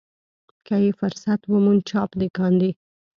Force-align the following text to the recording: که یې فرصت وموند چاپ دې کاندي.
که 0.65 0.75
یې 0.83 0.91
فرصت 0.99 1.39
وموند 1.51 1.81
چاپ 1.89 2.09
دې 2.19 2.27
کاندي. 2.37 2.71